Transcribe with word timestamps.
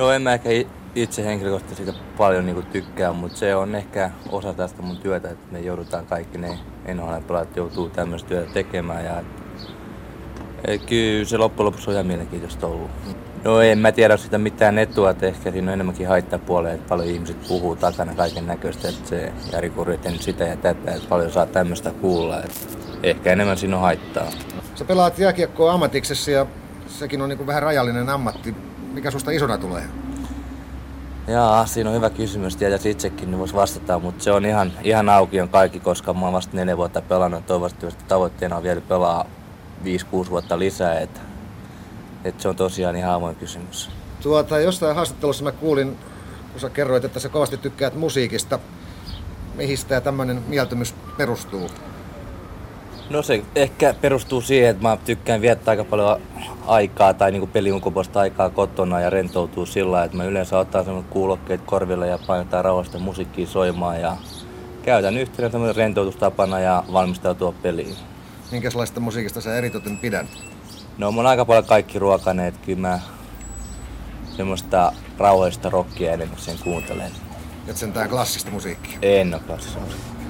No 0.00 0.10
en 0.10 0.22
mä 0.22 0.34
ehkä 0.34 0.48
itse 0.94 1.24
henkilökohtaisesti 1.24 1.84
siitä 1.84 1.98
paljon 2.18 2.46
niin 2.46 2.66
tykkää, 2.66 3.12
mutta 3.12 3.38
se 3.38 3.54
on 3.54 3.74
ehkä 3.74 4.10
osa 4.30 4.54
tästä 4.54 4.82
mun 4.82 4.96
työtä, 4.96 5.30
että 5.30 5.52
me 5.52 5.60
joudutaan 5.60 6.06
kaikki 6.06 6.38
ne 6.38 6.58
NHL-pelaajat 6.94 7.56
joutuu 7.56 7.88
tämmöistä 7.88 8.28
työtä 8.28 8.52
tekemään 8.52 9.04
ja 9.04 9.22
et, 10.64 10.82
kyllä 10.84 11.24
se 11.24 11.36
loppujen 11.36 11.66
lopuksi 11.66 11.90
on 11.90 11.94
ihan 11.94 12.06
mielenkiintoista 12.06 12.66
ollut. 12.66 12.90
No 13.44 13.60
en 13.60 13.78
mä 13.78 13.92
tiedä 13.92 14.16
sitä 14.16 14.38
mitään 14.38 14.78
etua, 14.78 15.10
että 15.10 15.26
ehkä 15.26 15.50
siinä 15.50 15.70
on 15.70 15.74
enemmänkin 15.74 16.08
haittapuoleen, 16.08 16.74
että 16.74 16.88
paljon 16.88 17.08
ihmiset 17.08 17.48
puhuu 17.48 17.76
takana 17.76 18.14
kaiken 18.14 18.46
näköistä, 18.46 18.88
että 18.88 19.08
se 19.08 19.32
Jari 19.52 19.70
Kuriten 19.70 20.18
sitä 20.18 20.44
ja 20.44 20.56
tätä, 20.56 20.94
että 20.94 21.08
paljon 21.08 21.30
saa 21.30 21.46
tämmöistä 21.46 21.90
kuulla. 21.90 22.42
Että 22.42 22.60
ehkä 23.02 23.32
enemmän 23.32 23.58
siinä 23.58 23.76
on 23.76 23.82
haittaa. 23.82 24.26
Sä 24.74 24.84
pelaat 24.84 25.18
jääkiekkoa 25.18 25.72
ammatiksessa 25.72 26.30
ja 26.30 26.46
sekin 26.86 27.22
on 27.22 27.28
niin 27.28 27.36
kuin 27.36 27.46
vähän 27.46 27.62
rajallinen 27.62 28.08
ammatti. 28.08 28.54
Mikä 28.90 29.10
susta 29.10 29.30
isona 29.30 29.58
tulee? 29.58 29.84
Jaa, 31.26 31.66
siinä 31.66 31.90
on 31.90 31.96
hyvä 31.96 32.10
kysymys. 32.10 32.56
Tietäisi 32.56 32.90
itsekin, 32.90 33.30
niin 33.30 33.38
voisi 33.38 33.54
vastata, 33.54 33.98
mutta 33.98 34.24
se 34.24 34.32
on 34.32 34.46
ihan, 34.46 34.72
ihan 34.82 35.08
auki 35.08 35.40
on 35.40 35.48
kaikki, 35.48 35.80
koska 35.80 36.14
mä 36.14 36.20
oon 36.20 36.32
vasta 36.32 36.56
neljä 36.56 36.76
vuotta 36.76 37.02
pelannut. 37.02 37.46
Toivottavasti 37.46 38.04
tavoitteena 38.08 38.56
on 38.56 38.62
vielä 38.62 38.80
pelaa 38.80 39.26
5-6 39.84 39.86
vuotta 40.30 40.58
lisää. 40.58 41.00
Että, 41.00 41.20
että 42.24 42.42
se 42.42 42.48
on 42.48 42.56
tosiaan 42.56 42.96
ihan 42.96 43.14
avoin 43.14 43.36
kysymys. 43.36 43.90
Tuota, 44.22 44.58
jostain 44.58 44.96
haastattelussa 44.96 45.44
mä 45.44 45.52
kuulin, 45.52 45.96
kun 46.52 46.60
sä 46.60 46.70
kerroit, 46.70 47.04
että 47.04 47.20
sä 47.20 47.28
kovasti 47.28 47.56
tykkäät 47.56 47.94
musiikista. 47.94 48.58
Mihin 49.54 49.78
tämä 49.88 50.00
tämmöinen 50.00 50.42
mieltymys 50.48 50.94
perustuu? 51.16 51.70
No 53.10 53.22
se 53.22 53.42
ehkä 53.54 53.94
perustuu 54.00 54.40
siihen, 54.40 54.70
että 54.70 54.82
mä 54.82 54.96
tykkään 55.04 55.40
viettää 55.40 55.72
aika 55.72 55.84
paljon 55.84 56.20
aikaa 56.66 57.14
tai 57.14 57.32
niin 57.32 57.48
peliunkopuolista 57.48 58.20
aikaa 58.20 58.50
kotona 58.50 59.00
ja 59.00 59.10
rentoutuu 59.10 59.66
sillä 59.66 60.04
että 60.04 60.16
mä 60.16 60.24
yleensä 60.24 60.58
ottaa 60.58 60.84
semmoinen 60.84 61.12
kuulokkeet 61.12 61.60
korville 61.60 62.06
ja 62.06 62.18
painetaan 62.26 62.64
rauhasta 62.64 62.98
musiikkia 62.98 63.46
soimaan 63.46 64.00
ja 64.00 64.16
käytän 64.82 65.18
yhtenä 65.18 65.48
tämmöinen 65.50 65.76
rentoutustapana 65.76 66.60
ja 66.60 66.84
valmistautua 66.92 67.54
peliin. 67.62 67.96
Minkälaista 68.50 69.00
musiikista 69.00 69.40
sä 69.40 69.54
eritoten 69.54 69.98
pidän? 69.98 70.28
No 70.98 71.12
mun 71.12 71.26
aika 71.26 71.44
paljon 71.44 71.64
kaikki 71.64 71.98
ruokaneet, 71.98 72.56
kyllä 72.56 72.80
mä 72.80 73.00
semmoista 74.36 74.92
rauhallista 75.18 75.70
rockia 75.70 76.12
enemmän 76.12 76.38
sen 76.38 76.56
kuuntelen. 76.64 77.10
Et 77.68 77.76
sen 77.76 77.92
tää 77.92 78.08
klassista 78.08 78.50
musiikkia? 78.50 78.98
En 79.02 79.34
oo 79.34 79.40
klassista 79.46 79.80
musiikkia. 79.80 80.10